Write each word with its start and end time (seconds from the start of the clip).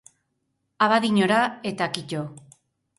Abadiñora, 0.87 1.43
eta 1.73 1.93
kito. 1.95 2.27